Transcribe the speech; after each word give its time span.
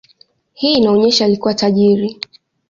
Hii 0.53 0.73
inaonyesha 0.73 1.25
alikuwa 1.25 1.53
tajiri. 1.53 2.17